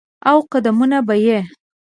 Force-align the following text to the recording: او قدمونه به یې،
او 0.29 0.37
قدمونه 0.51 0.97
به 1.07 1.15
یې، 1.25 1.39